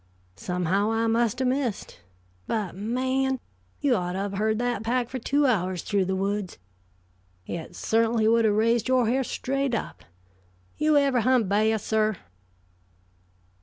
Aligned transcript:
Somehow 0.37 0.91
I 0.91 1.05
must 1.05 1.37
have 1.37 1.47
missed. 1.47 1.99
But 2.47 2.73
man! 2.73 3.39
you 3.81 3.93
ought 3.95 4.13
to 4.13 4.17
have 4.17 4.33
heard 4.39 4.57
that 4.57 4.81
pack 4.81 5.09
for 5.09 5.19
two 5.19 5.45
hours 5.45 5.83
through 5.83 6.05
the 6.05 6.15
woods. 6.15 6.57
It 7.45 7.75
certainly 7.75 8.27
would 8.27 8.45
have 8.45 8.55
raised 8.55 8.87
your 8.87 9.05
hair 9.07 9.23
straight 9.23 9.75
up. 9.75 10.03
You 10.75 10.97
ever 10.97 11.19
hunt 11.19 11.47
ba'h, 11.47 11.79
sir?" 11.79 12.15